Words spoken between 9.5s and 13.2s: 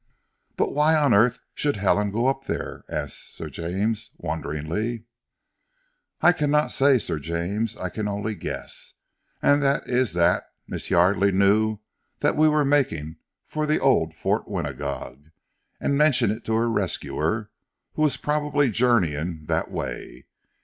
that is that Miss Yardely knew that we were making